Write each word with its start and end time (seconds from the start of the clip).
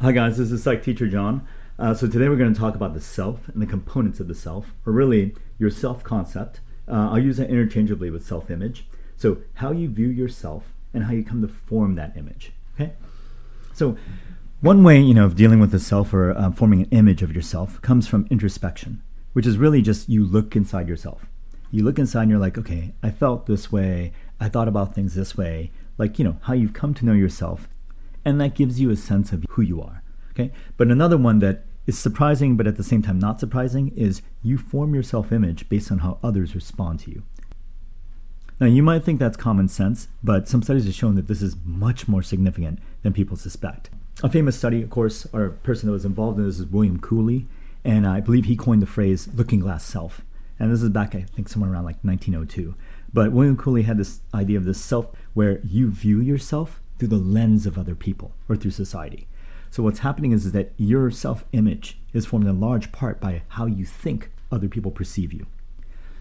Hi, 0.00 0.12
guys, 0.12 0.38
this 0.38 0.52
is 0.52 0.62
Psych 0.62 0.80
Teacher 0.84 1.08
John. 1.08 1.44
Uh, 1.76 1.92
so, 1.92 2.06
today 2.06 2.28
we're 2.28 2.36
going 2.36 2.54
to 2.54 2.60
talk 2.60 2.76
about 2.76 2.94
the 2.94 3.00
self 3.00 3.48
and 3.48 3.60
the 3.60 3.66
components 3.66 4.20
of 4.20 4.28
the 4.28 4.34
self, 4.34 4.72
or 4.86 4.92
really 4.92 5.34
your 5.58 5.70
self 5.70 6.04
concept. 6.04 6.60
Uh, 6.86 7.10
I'll 7.10 7.18
use 7.18 7.38
that 7.38 7.50
interchangeably 7.50 8.08
with 8.08 8.24
self 8.24 8.48
image. 8.48 8.86
So, 9.16 9.38
how 9.54 9.72
you 9.72 9.88
view 9.88 10.06
yourself 10.06 10.72
and 10.94 11.06
how 11.06 11.12
you 11.12 11.24
come 11.24 11.42
to 11.42 11.48
form 11.48 11.96
that 11.96 12.16
image. 12.16 12.52
Okay? 12.76 12.92
So, 13.74 13.96
one 14.60 14.84
way 14.84 15.00
you 15.00 15.14
know 15.14 15.24
of 15.24 15.34
dealing 15.34 15.58
with 15.58 15.72
the 15.72 15.80
self 15.80 16.14
or 16.14 16.30
uh, 16.30 16.52
forming 16.52 16.82
an 16.82 16.90
image 16.90 17.22
of 17.22 17.34
yourself 17.34 17.82
comes 17.82 18.06
from 18.06 18.28
introspection, 18.30 19.02
which 19.32 19.48
is 19.48 19.58
really 19.58 19.82
just 19.82 20.08
you 20.08 20.24
look 20.24 20.54
inside 20.54 20.86
yourself. 20.86 21.26
You 21.72 21.82
look 21.82 21.98
inside 21.98 22.22
and 22.22 22.30
you're 22.30 22.38
like, 22.38 22.56
okay, 22.56 22.94
I 23.02 23.10
felt 23.10 23.46
this 23.46 23.72
way, 23.72 24.12
I 24.38 24.48
thought 24.48 24.68
about 24.68 24.94
things 24.94 25.16
this 25.16 25.36
way, 25.36 25.72
like 25.98 26.20
you 26.20 26.24
know 26.24 26.38
how 26.42 26.52
you've 26.52 26.72
come 26.72 26.94
to 26.94 27.04
know 27.04 27.14
yourself 27.14 27.68
and 28.28 28.38
that 28.42 28.54
gives 28.54 28.78
you 28.78 28.90
a 28.90 28.96
sense 28.96 29.32
of 29.32 29.46
who 29.50 29.62
you 29.62 29.80
are. 29.80 30.02
Okay, 30.32 30.52
but 30.76 30.88
another 30.88 31.16
one 31.16 31.38
that 31.38 31.64
is 31.86 31.98
surprising, 31.98 32.58
but 32.58 32.66
at 32.66 32.76
the 32.76 32.84
same 32.84 33.00
time 33.00 33.18
not 33.18 33.40
surprising, 33.40 33.88
is 33.96 34.20
you 34.42 34.58
form 34.58 34.92
your 34.92 35.02
self 35.02 35.32
image 35.32 35.66
based 35.70 35.90
on 35.90 36.00
how 36.00 36.18
others 36.22 36.54
respond 36.54 37.00
to 37.00 37.10
you. 37.10 37.22
Now, 38.60 38.66
you 38.66 38.82
might 38.82 39.02
think 39.02 39.18
that's 39.18 39.38
common 39.38 39.68
sense, 39.68 40.08
but 40.22 40.46
some 40.46 40.62
studies 40.62 40.84
have 40.84 40.94
shown 40.94 41.14
that 41.14 41.26
this 41.26 41.40
is 41.40 41.56
much 41.64 42.06
more 42.06 42.22
significant 42.22 42.80
than 43.02 43.14
people 43.14 43.36
suspect. 43.36 43.88
A 44.22 44.28
famous 44.28 44.58
study, 44.58 44.82
of 44.82 44.90
course, 44.90 45.26
or 45.32 45.46
a 45.46 45.52
person 45.52 45.86
that 45.86 45.92
was 45.92 46.04
involved 46.04 46.38
in 46.38 46.44
this 46.44 46.58
is 46.58 46.66
William 46.66 47.00
Cooley, 47.00 47.46
and 47.82 48.06
I 48.06 48.20
believe 48.20 48.44
he 48.44 48.56
coined 48.56 48.82
the 48.82 48.86
phrase 48.86 49.26
looking 49.32 49.60
glass 49.60 49.84
self. 49.84 50.20
And 50.58 50.70
this 50.70 50.82
is 50.82 50.90
back, 50.90 51.14
I 51.14 51.22
think, 51.22 51.48
somewhere 51.48 51.72
around 51.72 51.84
like 51.84 52.02
1902. 52.02 52.74
But 53.10 53.32
William 53.32 53.56
Cooley 53.56 53.84
had 53.84 53.96
this 53.96 54.20
idea 54.34 54.58
of 54.58 54.64
this 54.64 54.80
self 54.80 55.06
where 55.32 55.60
you 55.64 55.90
view 55.90 56.20
yourself 56.20 56.82
through 56.98 57.08
the 57.08 57.16
lens 57.16 57.66
of 57.66 57.78
other 57.78 57.94
people 57.94 58.32
or 58.48 58.56
through 58.56 58.72
society. 58.72 59.28
So 59.70 59.82
what's 59.82 60.00
happening 60.00 60.32
is, 60.32 60.46
is 60.46 60.52
that 60.52 60.72
your 60.76 61.10
self-image 61.10 61.98
is 62.12 62.26
formed 62.26 62.46
in 62.46 62.60
large 62.60 62.90
part 62.92 63.20
by 63.20 63.42
how 63.48 63.66
you 63.66 63.84
think 63.84 64.30
other 64.50 64.68
people 64.68 64.90
perceive 64.90 65.32
you. 65.32 65.46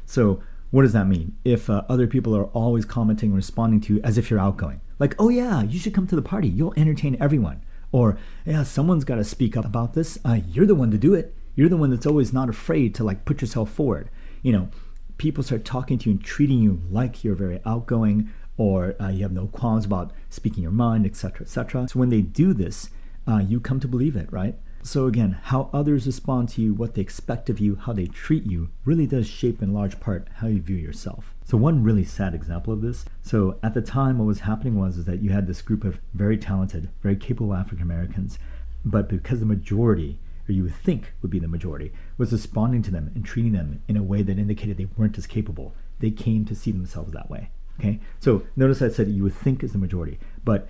So 0.05 0.41
what 0.69 0.81
does 0.81 0.93
that 0.93 1.07
mean? 1.07 1.37
If 1.45 1.69
uh, 1.69 1.83
other 1.87 2.07
people 2.07 2.35
are 2.35 2.45
always 2.45 2.85
commenting, 2.85 3.33
responding 3.33 3.79
to 3.81 3.95
you 3.95 4.01
as 4.03 4.17
if 4.17 4.29
you're 4.29 4.39
outgoing, 4.39 4.81
like, 4.99 5.15
"Oh 5.17 5.29
yeah, 5.29 5.63
you 5.63 5.79
should 5.79 5.93
come 5.93 6.07
to 6.07 6.15
the 6.15 6.21
party. 6.21 6.47
You'll 6.47 6.73
entertain 6.75 7.15
everyone," 7.21 7.61
or 7.91 8.17
"Yeah, 8.45 8.63
someone's 8.63 9.05
got 9.05 9.15
to 9.15 9.23
speak 9.23 9.55
up 9.55 9.63
about 9.63 9.93
this. 9.93 10.19
Uh, 10.25 10.39
you're 10.45 10.65
the 10.65 10.75
one 10.75 10.91
to 10.91 10.97
do 10.97 11.13
it. 11.13 11.33
You're 11.55 11.69
the 11.69 11.77
one 11.77 11.89
that's 11.89 12.05
always 12.05 12.33
not 12.33 12.49
afraid 12.49 12.93
to 12.95 13.03
like 13.03 13.23
put 13.23 13.41
yourself 13.41 13.71
forward." 13.71 14.09
You 14.41 14.51
know, 14.51 14.69
people 15.17 15.43
start 15.43 15.63
talking 15.63 15.97
to 15.99 16.09
you 16.09 16.15
and 16.15 16.23
treating 16.23 16.59
you 16.59 16.81
like 16.89 17.23
you're 17.23 17.35
very 17.35 17.61
outgoing 17.65 18.29
or 18.57 18.95
uh, 19.01 19.09
you 19.09 19.23
have 19.23 19.31
no 19.31 19.47
qualms 19.47 19.85
about 19.85 20.11
speaking 20.29 20.63
your 20.63 20.71
mind, 20.71 21.05
etc., 21.05 21.41
etc. 21.41 21.87
So 21.87 21.99
when 21.99 22.09
they 22.09 22.21
do 22.21 22.53
this, 22.53 22.89
uh, 23.27 23.37
you 23.37 23.59
come 23.59 23.79
to 23.79 23.87
believe 23.87 24.15
it, 24.15 24.31
right? 24.31 24.55
So 24.83 25.05
again, 25.05 25.37
how 25.43 25.69
others 25.73 26.05
respond 26.05 26.49
to 26.49 26.61
you, 26.61 26.73
what 26.73 26.93
they 26.93 27.01
expect 27.01 27.49
of 27.49 27.59
you, 27.59 27.75
how 27.75 27.91
they 27.91 28.05
treat 28.05 28.45
you, 28.45 28.69
really 28.85 29.05
does 29.05 29.27
shape 29.27 29.61
in 29.61 29.73
large 29.73 29.99
part 29.99 30.27
how 30.35 30.47
you 30.47 30.61
view 30.61 30.77
yourself. 30.77 31.35
So 31.43 31.57
one 31.57 31.83
really 31.83 32.05
sad 32.05 32.33
example 32.33 32.73
of 32.73 32.81
this. 32.81 33.03
So 33.21 33.59
at 33.61 33.73
the 33.73 33.81
time, 33.81 34.17
what 34.17 34.27
was 34.27 34.41
happening 34.41 34.75
was 34.75 34.97
is 34.97 35.05
that 35.05 35.21
you 35.21 35.31
had 35.31 35.45
this 35.45 35.61
group 35.61 35.83
of 35.83 35.99
very 36.13 36.37
talented, 36.37 36.89
very 37.01 37.17
capable 37.17 37.53
African 37.53 37.83
Americans, 37.83 38.39
but 38.85 39.09
because 39.09 39.41
the 39.41 39.45
majority, 39.45 40.19
or 40.47 40.53
you 40.53 40.63
would 40.63 40.75
think 40.75 41.11
would 41.21 41.31
be 41.31 41.39
the 41.39 41.49
majority, 41.49 41.91
was 42.17 42.31
responding 42.31 42.81
to 42.83 42.91
them 42.91 43.11
and 43.13 43.25
treating 43.25 43.51
them 43.51 43.81
in 43.89 43.97
a 43.97 44.03
way 44.03 44.21
that 44.21 44.39
indicated 44.39 44.77
they 44.77 44.87
weren't 44.95 45.17
as 45.17 45.27
capable, 45.27 45.75
they 45.99 46.11
came 46.11 46.45
to 46.45 46.55
see 46.55 46.71
themselves 46.71 47.11
that 47.11 47.29
way. 47.29 47.49
Okay, 47.79 47.99
so 48.19 48.43
notice 48.55 48.81
I 48.81 48.89
said 48.89 49.07
you 49.07 49.23
would 49.23 49.35
think 49.35 49.63
is 49.63 49.71
the 49.71 49.77
majority, 49.77 50.19
but 50.43 50.67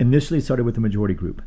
initially 0.00 0.40
started 0.40 0.64
with 0.64 0.74
the 0.74 0.80
majority 0.80 1.14
group. 1.14 1.42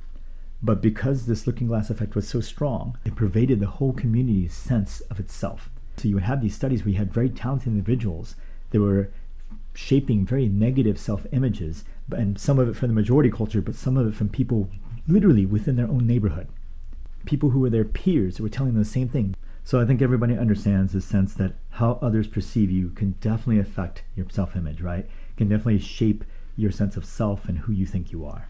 But 0.64 0.81
because 0.81 1.26
this 1.26 1.48
looking 1.48 1.68
glass 1.68 1.90
effect 1.90 2.16
was 2.16 2.28
so 2.28 2.40
strong, 2.40 2.98
it 3.03 3.16
pervaded 3.16 3.59
the 3.59 3.68
whole 3.68 3.94
community's 3.94 4.53
sense 4.53 5.02
of 5.02 5.20
itself. 5.20 5.70
So 5.98 6.08
you 6.08 6.16
would 6.16 6.23
have 6.23 6.42
these 6.42 6.56
studies 6.56 6.84
where 6.84 6.92
you 6.92 6.98
had 6.98 7.14
very 7.14 7.30
talented 7.30 7.68
individuals 7.70 8.36
that 8.69 8.80
were 8.80 9.09
shaping 9.74 10.25
very 10.25 10.47
negative 10.47 11.00
self 11.00 11.25
images, 11.31 11.84
and 12.12 12.40
some 12.40 12.59
of 12.59 12.69
it 12.69 12.75
from 12.75 12.90
the 12.90 12.94
majority 12.94 13.30
culture, 13.30 13.62
but 13.62 13.75
some 13.75 13.97
of 13.97 14.07
it 14.07 14.16
from 14.16 14.30
people 14.30 14.69
literally 15.07 15.46
within 15.46 15.75
their 15.75 15.88
own 15.88 16.06
neighborhood. 16.06 16.47
People 17.25 17.50
who 17.50 17.59
were 17.59 17.69
their 17.69 17.86
peers 17.86 18.38
who 18.38 18.44
were 18.44 18.50
telling 18.50 18.74
them 18.74 18.84
the 18.84 18.90
same 18.90 19.09
thing. 19.09 19.36
So 19.64 19.80
I 19.80 19.86
think 19.86 20.02
everybody 20.02 20.38
understands 20.38 20.94
the 20.94 21.02
sense 21.02 21.34
that 21.36 21.54
how 21.72 22.00
others 22.02 22.28
perceive 22.28 22.72
you 22.72 22.90
can 22.90 23.12
definitely 23.22 23.60
affect 23.60 24.04
your 24.16 24.28
self 24.30 24.56
image, 24.56 24.82
right? 24.82 25.08
Can 25.38 25.50
definitely 25.50 25.80
shape 25.80 26.24
your 26.56 26.72
sense 26.72 26.98
of 26.98 27.06
self 27.06 27.48
and 27.48 27.60
who 27.60 27.72
you 27.72 27.86
think 27.86 28.12
you 28.12 28.26
are. 28.26 28.50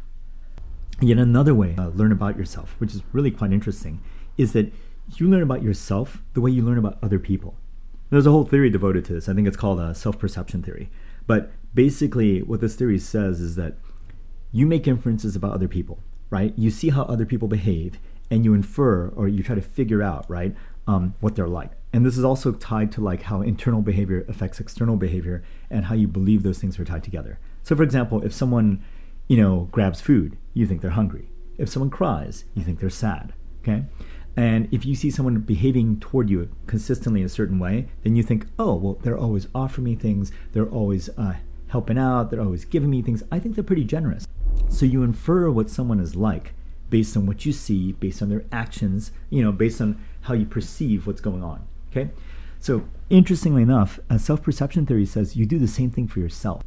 Yet 0.99 1.17
another 1.17 1.53
way 1.53 1.75
to 1.75 1.89
learn 1.89 2.11
about 2.11 2.37
yourself, 2.37 2.75
which 2.77 2.93
is 2.93 3.03
really 3.11 3.31
quite 3.31 3.51
interesting, 3.51 4.01
is 4.37 4.53
that 4.53 4.71
you 5.15 5.27
learn 5.27 5.41
about 5.41 5.63
yourself 5.63 6.21
the 6.33 6.41
way 6.41 6.51
you 6.51 6.61
learn 6.61 6.77
about 6.77 6.97
other 7.01 7.19
people. 7.19 7.55
There's 8.09 8.27
a 8.27 8.31
whole 8.31 8.45
theory 8.45 8.69
devoted 8.69 9.05
to 9.05 9.13
this. 9.13 9.29
I 9.29 9.33
think 9.33 9.47
it's 9.47 9.57
called 9.57 9.79
a 9.79 9.95
self 9.95 10.19
perception 10.19 10.63
theory. 10.63 10.89
But 11.27 11.51
basically, 11.73 12.41
what 12.41 12.61
this 12.61 12.75
theory 12.75 12.99
says 12.99 13.39
is 13.39 13.55
that 13.55 13.77
you 14.51 14.67
make 14.67 14.87
inferences 14.87 15.35
about 15.35 15.53
other 15.53 15.67
people, 15.67 15.99
right? 16.29 16.53
You 16.57 16.71
see 16.71 16.89
how 16.89 17.03
other 17.03 17.25
people 17.25 17.47
behave 17.47 17.99
and 18.29 18.43
you 18.43 18.53
infer 18.53 19.07
or 19.09 19.27
you 19.27 19.43
try 19.43 19.55
to 19.55 19.61
figure 19.61 20.01
out, 20.01 20.29
right, 20.29 20.55
um, 20.87 21.15
what 21.19 21.35
they're 21.35 21.47
like. 21.47 21.71
And 21.93 22.05
this 22.05 22.17
is 22.17 22.23
also 22.23 22.53
tied 22.53 22.91
to 22.93 23.01
like 23.01 23.23
how 23.23 23.41
internal 23.41 23.81
behavior 23.81 24.25
affects 24.27 24.59
external 24.59 24.95
behavior 24.95 25.43
and 25.69 25.85
how 25.85 25.95
you 25.95 26.07
believe 26.07 26.43
those 26.43 26.59
things 26.59 26.79
are 26.79 26.85
tied 26.85 27.03
together. 27.03 27.39
So, 27.63 27.75
for 27.75 27.83
example, 27.83 28.23
if 28.23 28.33
someone, 28.33 28.83
you 29.27 29.37
know, 29.37 29.67
grabs 29.71 30.01
food, 30.01 30.37
you 30.53 30.65
think 30.65 30.81
they're 30.81 30.91
hungry. 30.91 31.29
If 31.57 31.69
someone 31.69 31.89
cries, 31.89 32.45
you 32.55 32.63
think 32.63 32.79
they're 32.79 32.89
sad. 32.89 33.33
Okay. 33.61 33.85
And 34.35 34.69
if 34.71 34.85
you 34.85 34.95
see 34.95 35.11
someone 35.11 35.39
behaving 35.39 35.99
toward 35.99 36.29
you 36.29 36.49
consistently 36.65 37.21
a 37.21 37.29
certain 37.29 37.59
way, 37.59 37.89
then 38.03 38.15
you 38.15 38.23
think, 38.23 38.47
oh, 38.57 38.75
well, 38.75 38.93
they're 39.03 39.17
always 39.17 39.47
offering 39.53 39.83
me 39.83 39.95
things. 39.95 40.31
They're 40.53 40.69
always 40.69 41.09
uh, 41.17 41.35
helping 41.67 41.97
out. 41.97 42.31
They're 42.31 42.41
always 42.41 42.63
giving 42.63 42.89
me 42.89 43.01
things. 43.01 43.23
I 43.31 43.39
think 43.39 43.55
they're 43.55 43.63
pretty 43.63 43.83
generous. 43.83 44.25
So 44.69 44.85
you 44.85 45.03
infer 45.03 45.51
what 45.51 45.69
someone 45.69 45.99
is 45.99 46.15
like 46.15 46.53
based 46.91 47.17
on 47.17 47.25
what 47.25 47.43
you 47.43 47.51
see, 47.51 47.93
based 47.93 48.21
on 48.21 48.29
their 48.29 48.45
actions, 48.51 49.11
you 49.31 49.41
know, 49.41 49.51
based 49.51 49.81
on 49.81 49.99
how 50.21 50.35
you 50.35 50.45
perceive 50.45 51.07
what's 51.07 51.21
going 51.21 51.43
on. 51.43 51.65
Okay? 51.89 52.11
So, 52.59 52.85
interestingly 53.09 53.63
enough, 53.63 53.99
self 54.19 54.43
perception 54.43 54.85
theory 54.85 55.07
says 55.07 55.35
you 55.35 55.47
do 55.47 55.57
the 55.57 55.67
same 55.67 55.89
thing 55.89 56.07
for 56.07 56.19
yourself. 56.19 56.61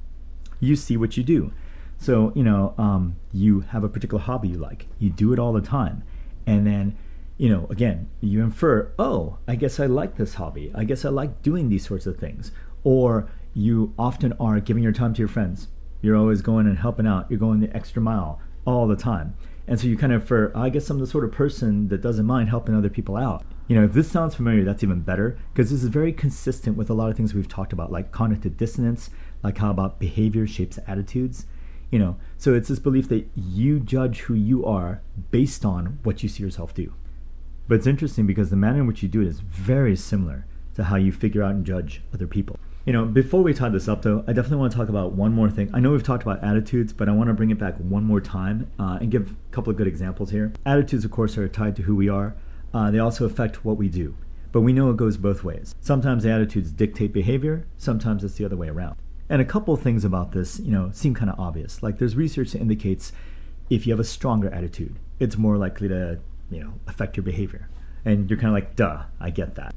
You 0.58 0.74
see 0.74 0.96
what 0.96 1.16
you 1.16 1.22
do. 1.22 1.52
So, 1.98 2.32
you 2.34 2.42
know, 2.42 2.74
um, 2.76 3.16
you 3.32 3.60
have 3.60 3.84
a 3.84 3.88
particular 3.88 4.22
hobby 4.22 4.48
you 4.48 4.58
like, 4.58 4.86
you 4.98 5.10
do 5.10 5.32
it 5.32 5.38
all 5.38 5.52
the 5.52 5.60
time. 5.60 6.02
And 6.46 6.66
then, 6.66 6.96
you 7.38 7.48
know, 7.48 7.66
again, 7.70 8.08
you 8.20 8.42
infer, 8.42 8.92
oh, 8.98 9.38
I 9.46 9.54
guess 9.54 9.78
I 9.78 9.86
like 9.86 10.16
this 10.16 10.34
hobby. 10.34 10.72
I 10.74 10.84
guess 10.84 11.04
I 11.04 11.10
like 11.10 11.42
doing 11.42 11.68
these 11.68 11.86
sorts 11.86 12.06
of 12.06 12.18
things. 12.18 12.50
Or 12.82 13.30
you 13.54 13.94
often 13.98 14.32
are 14.40 14.58
giving 14.60 14.82
your 14.82 14.92
time 14.92 15.14
to 15.14 15.18
your 15.20 15.28
friends. 15.28 15.68
You're 16.02 16.16
always 16.16 16.42
going 16.42 16.66
and 16.66 16.78
helping 16.78 17.06
out. 17.06 17.30
You're 17.30 17.38
going 17.38 17.60
the 17.60 17.74
extra 17.74 18.02
mile 18.02 18.40
all 18.66 18.86
the 18.86 18.96
time. 18.96 19.36
And 19.66 19.80
so 19.80 19.86
you 19.86 19.96
kind 19.96 20.12
of, 20.12 20.26
for 20.26 20.52
I 20.54 20.68
guess 20.68 20.90
I'm 20.90 20.98
the 20.98 21.06
sort 21.06 21.24
of 21.24 21.32
person 21.32 21.88
that 21.88 22.02
doesn't 22.02 22.26
mind 22.26 22.50
helping 22.50 22.74
other 22.74 22.90
people 22.90 23.16
out. 23.16 23.44
You 23.66 23.76
know, 23.76 23.84
if 23.84 23.94
this 23.94 24.10
sounds 24.10 24.34
familiar, 24.34 24.62
that's 24.62 24.82
even 24.82 25.00
better 25.00 25.38
because 25.52 25.70
this 25.70 25.82
is 25.82 25.88
very 25.88 26.12
consistent 26.12 26.76
with 26.76 26.90
a 26.90 26.94
lot 26.94 27.08
of 27.08 27.16
things 27.16 27.32
we've 27.32 27.48
talked 27.48 27.72
about, 27.72 27.90
like 27.90 28.12
cognitive 28.12 28.58
dissonance, 28.58 29.08
like 29.42 29.58
how 29.58 29.70
about 29.70 29.98
behavior 29.98 30.46
shapes 30.46 30.78
attitudes. 30.86 31.46
You 31.90 31.98
know, 31.98 32.16
so 32.36 32.54
it's 32.54 32.68
this 32.68 32.78
belief 32.78 33.08
that 33.08 33.26
you 33.34 33.80
judge 33.80 34.20
who 34.22 34.34
you 34.34 34.66
are 34.66 35.00
based 35.30 35.64
on 35.64 35.98
what 36.02 36.22
you 36.22 36.28
see 36.28 36.42
yourself 36.42 36.74
do. 36.74 36.92
But 37.68 37.76
it's 37.76 37.86
interesting 37.86 38.26
because 38.26 38.50
the 38.50 38.56
manner 38.56 38.80
in 38.80 38.86
which 38.86 39.02
you 39.02 39.08
do 39.08 39.22
it 39.22 39.28
is 39.28 39.40
very 39.40 39.96
similar 39.96 40.44
to 40.74 40.84
how 40.84 40.96
you 40.96 41.12
figure 41.12 41.42
out 41.42 41.52
and 41.52 41.64
judge 41.64 42.02
other 42.12 42.26
people. 42.26 42.58
You 42.84 42.92
know, 42.92 43.06
before 43.06 43.42
we 43.42 43.54
tie 43.54 43.70
this 43.70 43.88
up, 43.88 44.02
though, 44.02 44.22
I 44.28 44.34
definitely 44.34 44.58
want 44.58 44.72
to 44.72 44.78
talk 44.78 44.90
about 44.90 45.12
one 45.12 45.32
more 45.32 45.48
thing. 45.48 45.70
I 45.72 45.80
know 45.80 45.92
we've 45.92 46.02
talked 46.02 46.22
about 46.22 46.44
attitudes, 46.44 46.92
but 46.92 47.08
I 47.08 47.12
want 47.12 47.28
to 47.28 47.34
bring 47.34 47.50
it 47.50 47.58
back 47.58 47.78
one 47.78 48.04
more 48.04 48.20
time 48.20 48.70
uh, 48.78 48.98
and 49.00 49.10
give 49.10 49.30
a 49.30 49.52
couple 49.52 49.70
of 49.70 49.78
good 49.78 49.86
examples 49.86 50.32
here. 50.32 50.52
Attitudes, 50.66 51.02
of 51.02 51.10
course, 51.10 51.38
are 51.38 51.48
tied 51.48 51.76
to 51.76 51.82
who 51.82 51.96
we 51.96 52.10
are. 52.10 52.34
Uh, 52.74 52.90
they 52.90 52.98
also 52.98 53.24
affect 53.24 53.64
what 53.64 53.78
we 53.78 53.88
do, 53.88 54.14
but 54.52 54.60
we 54.60 54.74
know 54.74 54.90
it 54.90 54.98
goes 54.98 55.16
both 55.16 55.42
ways. 55.42 55.74
Sometimes 55.80 56.26
attitudes 56.26 56.72
dictate 56.72 57.14
behavior. 57.14 57.64
Sometimes 57.78 58.22
it's 58.22 58.34
the 58.34 58.44
other 58.44 58.56
way 58.56 58.68
around. 58.68 58.96
And 59.30 59.40
a 59.40 59.46
couple 59.46 59.74
things 59.78 60.04
about 60.04 60.32
this, 60.32 60.60
you 60.60 60.70
know, 60.70 60.90
seem 60.92 61.14
kind 61.14 61.30
of 61.30 61.40
obvious. 61.40 61.82
Like 61.82 61.96
there's 61.96 62.16
research 62.16 62.52
that 62.52 62.60
indicates 62.60 63.12
if 63.70 63.86
you 63.86 63.94
have 63.94 64.00
a 64.00 64.04
stronger 64.04 64.52
attitude, 64.52 64.98
it's 65.18 65.38
more 65.38 65.56
likely 65.56 65.88
to, 65.88 66.20
you 66.50 66.60
know, 66.60 66.74
affect 66.86 67.16
your 67.16 67.24
behavior. 67.24 67.70
And 68.04 68.28
you're 68.28 68.38
kind 68.38 68.48
of 68.48 68.54
like, 68.54 68.76
duh, 68.76 69.04
I 69.18 69.30
get 69.30 69.54
that. 69.54 69.74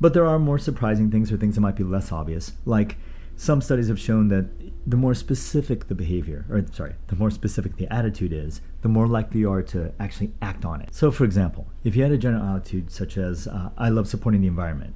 But 0.00 0.12
there 0.14 0.26
are 0.26 0.38
more 0.38 0.58
surprising 0.58 1.10
things 1.10 1.30
or 1.30 1.36
things 1.36 1.54
that 1.54 1.60
might 1.60 1.76
be 1.76 1.84
less 1.84 2.12
obvious. 2.12 2.52
Like 2.64 2.96
some 3.36 3.60
studies 3.60 3.88
have 3.88 3.98
shown 3.98 4.28
that 4.28 4.46
the 4.86 4.96
more 4.96 5.14
specific 5.14 5.88
the 5.88 5.94
behavior, 5.94 6.44
or 6.48 6.64
sorry, 6.72 6.94
the 7.08 7.16
more 7.16 7.30
specific 7.30 7.76
the 7.76 7.92
attitude 7.92 8.32
is, 8.32 8.60
the 8.82 8.88
more 8.88 9.06
likely 9.06 9.40
you 9.40 9.50
are 9.50 9.62
to 9.62 9.92
actually 9.98 10.32
act 10.42 10.64
on 10.64 10.80
it. 10.80 10.94
So, 10.94 11.10
for 11.10 11.24
example, 11.24 11.66
if 11.82 11.96
you 11.96 12.02
had 12.02 12.12
a 12.12 12.18
general 12.18 12.44
attitude 12.44 12.90
such 12.90 13.16
as, 13.16 13.46
uh, 13.46 13.70
I 13.78 13.88
love 13.88 14.08
supporting 14.08 14.42
the 14.42 14.46
environment, 14.46 14.94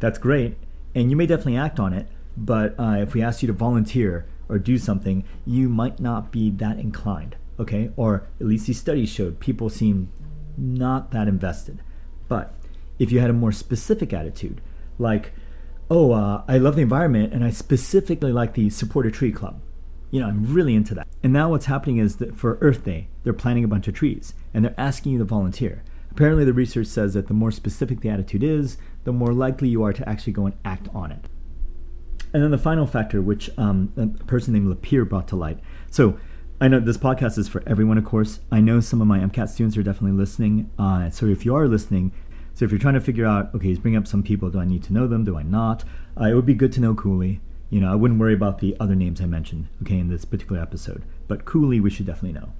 that's 0.00 0.18
great, 0.18 0.56
and 0.94 1.10
you 1.10 1.16
may 1.16 1.26
definitely 1.26 1.56
act 1.56 1.80
on 1.80 1.92
it, 1.92 2.06
but 2.36 2.74
uh, 2.78 2.96
if 2.98 3.12
we 3.14 3.22
ask 3.22 3.42
you 3.42 3.48
to 3.48 3.52
volunteer 3.52 4.26
or 4.48 4.58
do 4.58 4.78
something, 4.78 5.24
you 5.44 5.68
might 5.68 6.00
not 6.00 6.30
be 6.30 6.50
that 6.50 6.78
inclined. 6.78 7.36
okay? 7.58 7.90
Or 7.96 8.26
at 8.40 8.46
least 8.46 8.66
these 8.66 8.78
studies 8.80 9.08
showed 9.08 9.40
people 9.40 9.68
seem 9.68 10.10
not 10.56 11.10
that 11.10 11.28
invested. 11.28 11.82
But 12.28 12.54
if 12.98 13.10
you 13.10 13.20
had 13.20 13.30
a 13.30 13.34
more 13.34 13.52
specific 13.52 14.12
attitude, 14.12 14.60
like, 14.98 15.32
oh, 15.90 16.12
uh, 16.12 16.44
I 16.48 16.58
love 16.58 16.76
the 16.76 16.82
environment 16.82 17.32
and 17.32 17.44
I 17.44 17.50
specifically 17.50 18.32
like 18.32 18.54
the 18.54 18.70
Support 18.70 19.06
a 19.06 19.10
Tree 19.10 19.32
Club. 19.32 19.60
You 20.10 20.20
know, 20.20 20.28
I'm 20.28 20.52
really 20.52 20.74
into 20.74 20.94
that. 20.94 21.08
And 21.22 21.32
now 21.32 21.50
what's 21.50 21.66
happening 21.66 21.98
is 21.98 22.16
that 22.16 22.36
for 22.36 22.58
Earth 22.60 22.84
Day, 22.84 23.08
they're 23.24 23.32
planting 23.32 23.64
a 23.64 23.68
bunch 23.68 23.88
of 23.88 23.94
trees 23.94 24.34
and 24.52 24.64
they're 24.64 24.74
asking 24.78 25.12
you 25.12 25.18
to 25.18 25.24
volunteer. 25.24 25.82
Apparently, 26.10 26.44
the 26.44 26.52
research 26.52 26.86
says 26.86 27.14
that 27.14 27.26
the 27.26 27.34
more 27.34 27.50
specific 27.50 28.00
the 28.00 28.08
attitude 28.08 28.44
is, 28.44 28.76
the 29.02 29.12
more 29.12 29.32
likely 29.32 29.68
you 29.68 29.82
are 29.82 29.92
to 29.92 30.08
actually 30.08 30.32
go 30.32 30.46
and 30.46 30.54
act 30.64 30.88
on 30.94 31.10
it. 31.10 31.24
And 32.32 32.42
then 32.42 32.52
the 32.52 32.58
final 32.58 32.86
factor, 32.86 33.20
which 33.20 33.50
um, 33.58 33.92
a 33.96 34.06
person 34.24 34.52
named 34.52 34.68
LaPiere 34.68 35.08
brought 35.08 35.26
to 35.28 35.36
light. 35.36 35.58
So 35.90 36.18
I 36.60 36.68
know 36.68 36.80
this 36.80 36.96
podcast 36.96 37.36
is 37.36 37.48
for 37.48 37.62
everyone, 37.66 37.98
of 37.98 38.04
course. 38.04 38.40
I 38.50 38.60
know 38.60 38.78
some 38.80 39.00
of 39.00 39.08
my 39.08 39.18
MCAT 39.18 39.48
students 39.48 39.76
are 39.76 39.82
definitely 39.82 40.16
listening. 40.16 40.70
Uh, 40.78 41.10
so 41.10 41.26
if 41.26 41.44
you 41.44 41.54
are 41.54 41.66
listening, 41.66 42.12
so 42.54 42.64
if 42.64 42.70
you're 42.70 42.80
trying 42.80 42.94
to 42.94 43.00
figure 43.00 43.26
out, 43.26 43.52
okay, 43.54 43.68
he's 43.68 43.80
bringing 43.80 43.98
up 43.98 44.06
some 44.06 44.22
people, 44.22 44.48
do 44.48 44.60
I 44.60 44.64
need 44.64 44.84
to 44.84 44.92
know 44.92 45.08
them? 45.08 45.24
Do 45.24 45.36
I 45.36 45.42
not? 45.42 45.84
Uh, 46.18 46.26
it 46.26 46.34
would 46.34 46.46
be 46.46 46.54
good 46.54 46.72
to 46.74 46.80
know 46.80 46.94
Cooley. 46.94 47.40
You 47.68 47.80
know, 47.80 47.90
I 47.90 47.96
wouldn't 47.96 48.20
worry 48.20 48.34
about 48.34 48.60
the 48.60 48.76
other 48.78 48.94
names 48.94 49.20
I 49.20 49.26
mentioned, 49.26 49.66
okay, 49.82 49.98
in 49.98 50.08
this 50.08 50.24
particular 50.24 50.62
episode. 50.62 51.02
But 51.26 51.44
Cooley, 51.44 51.80
we 51.80 51.90
should 51.90 52.06
definitely 52.06 52.38
know. 52.38 52.52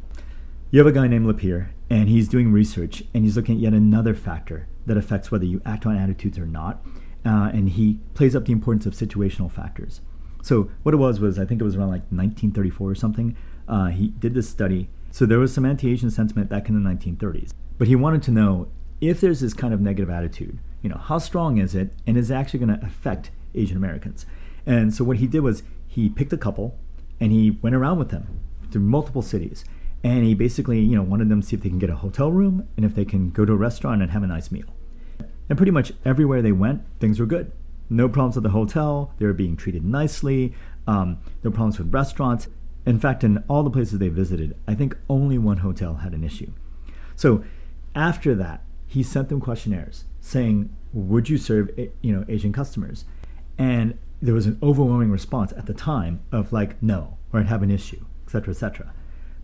You 0.73 0.81
have 0.81 0.89
a 0.89 0.93
guy 0.93 1.07
named 1.07 1.27
LaPiere, 1.27 1.69
and 1.89 2.09
he's 2.09 2.29
doing 2.29 2.51
research, 2.51 3.05
and 3.15 3.23
he's 3.23 3.37
looking 3.37 3.55
at 3.55 3.61
yet 3.61 3.73
another 3.73 4.15
factor 4.15 4.67
that 4.87 4.97
affects 4.97 5.31
whether 5.31 5.45
you 5.45 5.63
act 5.65 5.87
on 5.87 5.97
attitudes 5.97 6.39
or 6.39 6.47
not. 6.47 6.85
Uh, 7.25 7.51
and 7.55 7.71
he 7.71 8.01
plays 8.15 8.35
up 8.35 8.47
the 8.47 8.53
importance 8.53 8.87
of 8.87 8.95
situational 8.95 9.51
factors. 9.51 10.01
So 10.43 10.71
what 10.83 10.93
it 10.93 10.99
was 10.99 11.21
was 11.21 11.39
I 11.39 11.45
think 11.45 11.61
it 11.61 11.65
was 11.65 11.77
around 11.77 11.89
like 11.89 12.03
1934 12.11 12.91
or 12.91 12.95
something. 12.95 13.37
Uh, 13.69 13.87
he 13.87 14.09
did 14.09 14.35
this 14.35 14.49
study. 14.49 14.89
So 15.11 15.25
there 15.25 15.39
was 15.39 15.55
some 15.55 15.65
anti-Asian 15.65 16.11
sentiment 16.11 16.51
back 16.51 16.69
in 16.69 16.83
the 16.83 16.91
1930s, 16.91 17.53
but 17.79 17.87
he 17.87 17.95
wanted 17.95 18.23
to 18.25 18.33
know 18.33 18.69
if 19.09 19.21
there's 19.21 19.41
this 19.41 19.55
kind 19.55 19.75
of 19.75 19.81
negative 19.81 20.11
attitude, 20.11 20.59
you 20.83 20.89
know, 20.89 20.99
how 20.99 21.19
strong 21.19 21.59
is 21.59 21.75
it, 21.75 21.93
and 22.07 22.17
is 22.17 22.31
it 22.31 22.35
actually 22.35 22.61
going 22.61 22.79
to 22.79 22.87
affect 22.87 23.31
Asian 23.55 23.77
Americans? 23.77 24.27
And 24.67 24.95
so 24.95 25.05
what 25.05 25.19
he 25.19 25.27
did 25.27 25.41
was 25.41 25.63
he 25.87 26.09
picked 26.09 26.33
a 26.33 26.39
couple 26.39 26.79
and 27.21 27.33
he 27.33 27.53
went 27.63 27.75
around 27.75 27.99
with 27.99 28.11
them 28.11 28.41
through 28.71 28.83
multiple 28.83 29.23
cities. 29.23 29.65
And 30.03 30.25
he 30.25 30.35
basically, 30.35 30.81
you 30.81 30.97
know, 30.97 31.03
wanted 31.03 31.29
them 31.29 31.41
to 31.41 31.47
see 31.47 31.57
if 31.57 31.63
they 31.63 31.71
can 31.71 31.79
get 31.79 31.89
a 31.89 31.97
hotel 31.97 32.31
room 32.31 32.69
and 32.77 32.85
if 32.85 32.95
they 32.95 33.05
can 33.05 33.31
go 33.31 33.45
to 33.45 33.53
a 33.53 33.57
restaurant 33.57 34.03
and 34.03 34.11
have 34.11 34.23
a 34.23 34.27
nice 34.27 34.51
meal. 34.51 34.67
And 35.49 35.57
pretty 35.57 35.71
much 35.71 35.93
everywhere 36.05 36.43
they 36.43 36.53
went, 36.53 36.83
things 37.01 37.19
were 37.19 37.27
good. 37.27 37.53
No 37.89 38.09
problems 38.09 38.37
at 38.37 38.43
the 38.43 38.51
hotel. 38.51 39.15
They 39.19 39.27
were 39.27 39.33
being 39.33 39.57
treated 39.57 39.85
nicely. 39.85 40.55
Um, 40.87 41.21
no 41.43 41.51
problems 41.51 41.79
with 41.79 41.93
restaurants. 41.93 42.49
In 42.85 42.99
fact, 42.99 43.25
in 43.25 43.43
all 43.49 43.63
the 43.63 43.71
places 43.71 43.99
they 43.99 44.09
visited, 44.09 44.57
I 44.69 44.75
think 44.75 44.97
only 45.09 45.39
one 45.39 45.59
hotel 45.59 45.97
had 45.97 46.13
an 46.13 46.25
issue. 46.25 46.53
So 47.17 47.45
after 47.95 48.35
that, 48.35 48.63
he 48.87 49.03
sent 49.03 49.29
them 49.29 49.41
questionnaires 49.41 50.05
saying, 50.21 50.71
"Would 50.93 51.29
you 51.29 51.39
serve 51.39 51.71
you 52.01 52.13
know 52.15 52.25
Asian 52.29 52.53
customers?" 52.53 53.05
And 53.59 53.99
there 54.21 54.35
was 54.35 54.47
an 54.47 54.59
overwhelming 54.63 55.11
response 55.11 55.53
at 55.53 55.67
the 55.67 55.75
time 55.75 56.21
of 56.33 56.53
like, 56.53 56.83
"No," 56.83 57.19
or 57.33 57.41
"I'd 57.41 57.47
have 57.47 57.63
an 57.63 57.71
issue," 57.71 58.05
etc., 58.27 58.53
etc. 58.53 58.93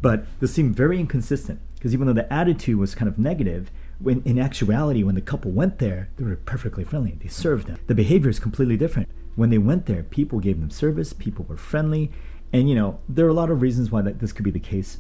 But 0.03 0.27
this 0.41 0.53
seemed 0.53 0.75
very 0.75 0.99
inconsistent 0.99 1.61
because 1.75 1.93
even 1.95 2.07
though 2.07 2.13
the 2.13 2.33
attitude 2.33 2.79
was 2.79 2.95
kind 2.95 3.09
of 3.09 3.19
negative, 3.19 3.71
when 3.99 4.23
in 4.25 4.39
actuality, 4.39 5.03
when 5.03 5.15
the 5.15 5.21
couple 5.21 5.51
went 5.51 5.79
there, 5.79 6.09
they 6.17 6.25
were 6.25 6.37
perfectly 6.37 6.85
friendly. 6.85 7.19
They 7.21 7.29
served 7.29 7.67
them. 7.67 7.79
The 7.87 7.95
behavior 7.95 8.31
is 8.31 8.39
completely 8.39 8.77
different. 8.77 9.09
When 9.37 9.51
they 9.51 9.59
went 9.59 9.87
there, 9.87 10.03
people 10.03 10.41
gave 10.41 10.61
them 10.61 10.71
service. 10.71 11.13
People 11.13 11.45
were 11.49 11.57
friendly, 11.57 12.11
and 12.53 12.69
you 12.69 12.75
know 12.75 13.01
there 13.09 13.27
are 13.27 13.31
a 13.31 13.35
lot 13.35 13.51
of 13.51 13.63
reasons 13.63 13.91
why 13.91 14.03
that 14.03 14.19
this 14.19 14.33
could 14.33 14.45
be 14.45 14.51
the 14.51 14.59
case. 14.61 14.99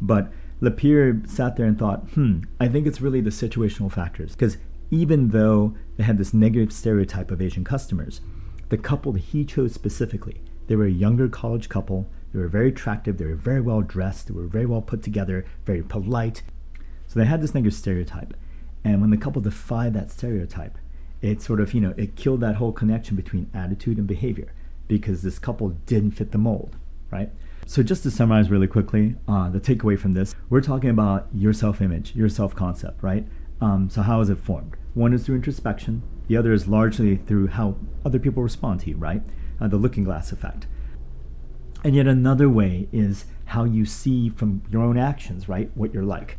But 0.00 0.32
LaPiere 0.60 1.28
sat 1.28 1.56
there 1.56 1.66
and 1.66 1.78
thought, 1.78 2.00
hmm, 2.10 2.40
I 2.58 2.68
think 2.68 2.86
it's 2.86 3.00
really 3.00 3.20
the 3.20 3.30
situational 3.30 3.92
factors. 3.92 4.32
Because 4.32 4.56
even 4.90 5.28
though 5.28 5.74
they 5.96 6.04
had 6.04 6.18
this 6.18 6.32
negative 6.32 6.72
stereotype 6.72 7.30
of 7.30 7.42
Asian 7.42 7.64
customers, 7.64 8.20
the 8.68 8.78
couple 8.78 9.12
that 9.12 9.20
he 9.20 9.44
chose 9.44 9.74
specifically, 9.74 10.40
they 10.66 10.76
were 10.76 10.86
a 10.86 10.90
younger 10.90 11.28
college 11.28 11.68
couple. 11.68 12.08
They 12.32 12.40
were 12.40 12.48
very 12.48 12.68
attractive. 12.68 13.18
They 13.18 13.26
were 13.26 13.34
very 13.34 13.60
well 13.60 13.82
dressed. 13.82 14.28
They 14.28 14.34
were 14.34 14.46
very 14.46 14.66
well 14.66 14.82
put 14.82 15.02
together, 15.02 15.44
very 15.64 15.82
polite. 15.82 16.42
So 17.06 17.20
they 17.20 17.26
had 17.26 17.40
this 17.40 17.54
negative 17.54 17.78
stereotype. 17.78 18.34
And 18.84 19.00
when 19.00 19.10
the 19.10 19.16
couple 19.16 19.42
defied 19.42 19.94
that 19.94 20.10
stereotype, 20.10 20.78
it 21.22 21.42
sort 21.42 21.60
of, 21.60 21.74
you 21.74 21.80
know, 21.80 21.94
it 21.96 22.16
killed 22.16 22.40
that 22.40 22.56
whole 22.56 22.72
connection 22.72 23.16
between 23.16 23.50
attitude 23.54 23.98
and 23.98 24.06
behavior 24.06 24.52
because 24.88 25.22
this 25.22 25.38
couple 25.38 25.70
didn't 25.86 26.12
fit 26.12 26.32
the 26.32 26.38
mold, 26.38 26.76
right? 27.10 27.30
So, 27.68 27.82
just 27.82 28.04
to 28.04 28.12
summarize 28.12 28.48
really 28.48 28.68
quickly, 28.68 29.16
uh, 29.26 29.50
the 29.50 29.58
takeaway 29.58 29.98
from 29.98 30.12
this, 30.12 30.36
we're 30.48 30.60
talking 30.60 30.88
about 30.88 31.26
your 31.34 31.52
self 31.52 31.80
image, 31.80 32.14
your 32.14 32.28
self 32.28 32.54
concept, 32.54 33.02
right? 33.02 33.26
Um, 33.60 33.90
so, 33.90 34.02
how 34.02 34.20
is 34.20 34.30
it 34.30 34.38
formed? 34.38 34.76
One 34.94 35.12
is 35.12 35.26
through 35.26 35.34
introspection, 35.34 36.04
the 36.28 36.36
other 36.36 36.52
is 36.52 36.68
largely 36.68 37.16
through 37.16 37.48
how 37.48 37.76
other 38.04 38.20
people 38.20 38.40
respond 38.40 38.80
to 38.80 38.90
you, 38.90 38.96
right? 38.96 39.20
Uh, 39.60 39.66
the 39.66 39.78
looking 39.78 40.04
glass 40.04 40.30
effect. 40.30 40.68
And 41.82 41.96
yet, 41.96 42.06
another 42.06 42.48
way 42.48 42.88
is 42.92 43.24
how 43.46 43.64
you 43.64 43.84
see 43.84 44.28
from 44.28 44.62
your 44.70 44.82
own 44.82 44.96
actions, 44.96 45.48
right? 45.48 45.68
What 45.74 45.92
you're 45.92 46.04
like. 46.04 46.38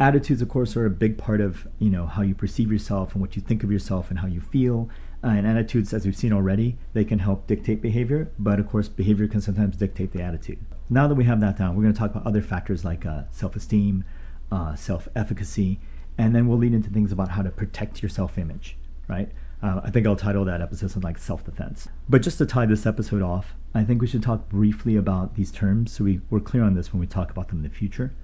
Attitudes, 0.00 0.40
of 0.40 0.48
course, 0.48 0.74
are 0.74 0.86
a 0.86 0.90
big 0.90 1.18
part 1.18 1.42
of 1.42 1.68
you 1.78 1.90
know 1.90 2.06
how 2.06 2.22
you 2.22 2.34
perceive 2.34 2.72
yourself 2.72 3.12
and 3.12 3.20
what 3.20 3.36
you 3.36 3.42
think 3.42 3.62
of 3.62 3.70
yourself 3.70 4.08
and 4.08 4.20
how 4.20 4.26
you 4.26 4.40
feel. 4.40 4.88
Uh, 5.24 5.28
and 5.28 5.46
attitudes, 5.46 5.92
as 5.92 6.04
we've 6.04 6.16
seen 6.16 6.32
already, 6.32 6.76
they 6.92 7.04
can 7.04 7.18
help 7.18 7.46
dictate 7.46 7.80
behavior, 7.80 8.30
but 8.38 8.60
of 8.60 8.68
course, 8.68 8.88
behavior 8.88 9.26
can 9.26 9.40
sometimes 9.40 9.76
dictate 9.76 10.12
the 10.12 10.22
attitude. 10.22 10.58
Now 10.88 11.08
that 11.08 11.14
we 11.14 11.24
have 11.24 11.40
that 11.40 11.58
down, 11.58 11.74
we're 11.74 11.82
going 11.82 11.94
to 11.94 11.98
talk 11.98 12.10
about 12.10 12.26
other 12.26 12.42
factors 12.42 12.84
like 12.84 13.04
uh, 13.04 13.22
self 13.30 13.56
esteem, 13.56 14.04
uh, 14.52 14.76
self 14.76 15.08
efficacy, 15.16 15.80
and 16.18 16.34
then 16.34 16.46
we'll 16.46 16.58
lead 16.58 16.74
into 16.74 16.90
things 16.90 17.12
about 17.12 17.30
how 17.30 17.42
to 17.42 17.50
protect 17.50 18.02
your 18.02 18.08
self 18.08 18.38
image, 18.38 18.76
right? 19.08 19.30
Uh, 19.62 19.80
I 19.82 19.90
think 19.90 20.06
I'll 20.06 20.16
title 20.16 20.44
that 20.44 20.60
episode 20.60 20.90
something 20.90 21.08
like 21.08 21.18
self 21.18 21.44
defense. 21.44 21.88
But 22.08 22.22
just 22.22 22.38
to 22.38 22.46
tie 22.46 22.66
this 22.66 22.86
episode 22.86 23.22
off, 23.22 23.54
I 23.74 23.84
think 23.84 24.00
we 24.00 24.06
should 24.06 24.22
talk 24.22 24.48
briefly 24.48 24.96
about 24.96 25.34
these 25.34 25.50
terms 25.50 25.92
so 25.92 26.04
we, 26.04 26.20
we're 26.30 26.40
clear 26.40 26.62
on 26.62 26.74
this 26.74 26.92
when 26.92 27.00
we 27.00 27.06
talk 27.06 27.30
about 27.30 27.48
them 27.48 27.58
in 27.58 27.62
the 27.64 27.70
future. 27.70 28.14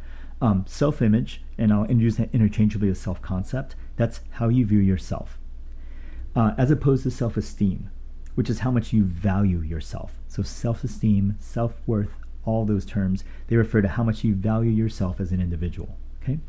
Um, 0.41 0.65
self 0.69 1.00
image, 1.03 1.43
and 1.56 1.73
I'll 1.73 1.85
introduce 1.85 2.17
that 2.17 2.29
interchangeably 2.33 2.91
as 2.91 3.00
self 3.00 3.23
concept, 3.23 3.75
that's 3.97 4.21
how 4.33 4.49
you 4.49 4.67
view 4.67 4.81
yourself 4.81 5.39
uh, 6.34 6.52
as 6.56 6.70
opposed 6.70 7.02
to 7.05 7.11
self 7.11 7.37
esteem, 7.37 7.90
which 8.34 8.50
is 8.50 8.61
how 8.61 8.70
much 8.70 8.93
you 8.93 9.05
value 9.05 9.61
yourself. 9.61 10.19
So, 10.29 10.43
self 10.43 10.84
esteem, 10.84 11.37
self 11.40 11.75
worth, 11.87 12.11
all 12.44 12.64
those 12.64 12.84
terms, 12.84 13.25
they 13.49 13.56
refer 13.56 13.82
to 13.82 13.88
how 13.88 14.02
much 14.02 14.25
you 14.25 14.34
value 14.34 14.70
yourself 14.70 15.20
as 15.20 15.32
an 15.32 15.40
individual. 15.40 15.96
Okay? 16.23 16.40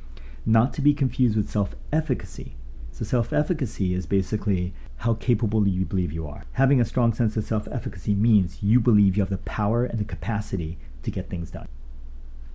Not 0.46 0.74
to 0.74 0.82
be 0.82 0.94
confused 0.94 1.36
with 1.36 1.50
self 1.50 1.76
efficacy. 1.92 2.56
So, 2.92 3.04
self 3.04 3.34
efficacy 3.34 3.94
is 3.94 4.06
basically 4.06 4.74
how 4.98 5.16
capable 5.16 5.68
you 5.68 5.86
believe 5.86 6.14
you 6.14 6.28
are. 6.28 6.46
Having 6.54 6.80
a 6.80 6.86
strong 6.86 7.14
sense 7.14 7.36
of 7.36 7.44
self 7.44 7.68
efficacy 7.72 8.16
means 8.16 8.64
you 8.64 8.80
believe 8.80 9.18
you 9.18 9.24
have 9.24 9.30
the 9.30 9.38
power 9.40 9.86
and 9.86 10.00
the 10.00 10.06
capacity 10.06 10.78
to 11.04 11.12
get 11.12 11.30
things 11.30 11.52
done. 11.52 11.68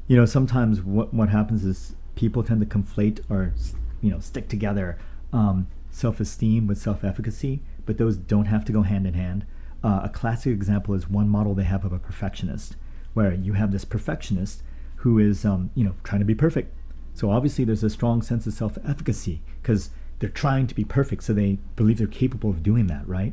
You 0.07 0.17
know, 0.17 0.25
sometimes 0.25 0.81
what, 0.81 1.13
what 1.13 1.29
happens 1.29 1.65
is 1.65 1.95
people 2.15 2.43
tend 2.43 2.61
to 2.61 2.67
conflate 2.67 3.21
or, 3.29 3.53
you 4.01 4.11
know, 4.11 4.21
stick 4.21 4.49
together 4.49 4.99
um, 5.33 5.67
self 5.91 6.21
esteem 6.21 6.67
with 6.67 6.79
self 6.79 7.05
efficacy, 7.05 7.61
but 7.87 7.99
those 7.99 8.17
don't 8.17 8.47
have 8.47 8.65
to 8.67 8.73
go 8.73 8.83
hand 8.83 9.07
in 9.07 9.15
hand. 9.15 9.45
Uh, 9.83 10.01
a 10.05 10.09
classic 10.09 10.53
example 10.53 10.95
is 10.95 11.09
one 11.09 11.29
model 11.29 11.55
they 11.55 11.65
have 11.65 11.85
of 11.85 11.93
a 11.93 11.99
perfectionist, 11.99 12.77
where 13.15 13.33
you 13.33 13.55
have 13.55 13.73
this 13.73 13.85
perfectionist 13.85 14.63
who 14.97 15.19
is, 15.19 15.45
um, 15.45 15.71
you 15.75 15.85
know, 15.85 15.95
trying 16.03 16.21
to 16.21 16.25
be 16.25 16.35
perfect. 16.35 16.75
So 17.15 17.31
obviously, 17.31 17.65
there's 17.65 17.85
a 17.85 17.91
strong 17.91 18.23
sense 18.23 18.47
of 18.47 18.53
self 18.53 18.79
efficacy 18.87 19.43
because 19.63 19.91
they're 20.19 20.31
trying 20.31 20.67
to 20.67 20.75
be 20.75 20.85
perfect, 20.85 21.23
so 21.23 21.33
they 21.33 21.59
believe 21.77 21.99
they're 21.99 22.07
capable 22.07 22.51
of 22.51 22.63
doing 22.63 22.87
that, 22.89 23.07
right? 23.09 23.33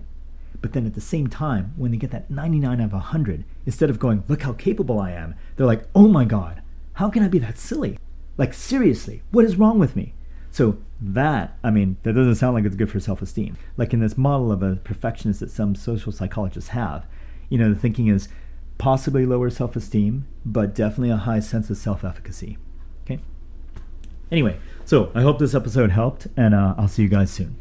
But 0.62 0.74
then 0.74 0.85
at 0.85 0.93
the 0.93 1.01
same 1.01 1.27
time, 1.27 1.74
when 1.77 1.91
they 1.91 1.97
get 1.97 2.12
that 2.12 2.29
99 2.29 2.79
out 2.79 2.85
of 2.85 2.93
100, 2.93 3.43
instead 3.65 3.89
of 3.89 4.00
going, 4.00 4.24
look 4.27 4.43
how 4.43 4.53
capable 4.53 5.00
I 5.00 5.12
am, 5.12 5.35
they're 5.55 5.65
like, 5.65 5.88
oh 5.93 6.07
my 6.07 6.25
God, 6.25 6.62
how 6.93 7.09
can 7.09 7.24
I 7.24 7.27
be 7.27 7.39
that 7.39 7.57
silly? 7.57 8.00
Like, 8.38 8.53
seriously, 8.53 9.21
what 9.31 9.45
is 9.45 9.57
wrong 9.57 9.79
with 9.79 9.95
me? 9.95 10.13
So 10.55 10.77
that, 11.01 11.57
I 11.65 11.69
mean, 11.69 11.97
that 12.03 12.13
doesn't 12.13 12.35
sound 12.35 12.53
like 12.53 12.63
it's 12.63 12.77
good 12.77 12.89
for 12.89 13.01
self-esteem. 13.01 13.57
Like 13.75 13.93
in 13.93 14.00
this 14.00 14.17
model 14.17 14.53
of 14.53 14.63
a 14.63 14.77
perfectionist 14.77 15.41
that 15.41 15.51
some 15.51 15.75
social 15.75 16.13
psychologists 16.13 16.69
have, 16.69 17.05
you 17.50 17.57
know, 17.57 17.74
the 17.74 17.77
thinking 17.77 18.07
is 18.07 18.29
possibly 18.77 19.25
lower 19.25 19.50
self-esteem, 19.50 20.25
but 20.45 20.74
definitely 20.74 21.09
a 21.09 21.17
high 21.17 21.41
sense 21.41 21.69
of 21.69 21.75
self-efficacy. 21.75 22.57
Okay. 23.03 23.19
Anyway, 24.31 24.57
so 24.85 25.12
I 25.13 25.24
hope 25.24 25.39
this 25.39 25.53
episode 25.53 25.89
helped, 25.89 26.27
and 26.38 26.55
uh, 26.55 26.74
I'll 26.77 26.88
see 26.88 27.01
you 27.01 27.09
guys 27.09 27.31
soon. 27.31 27.57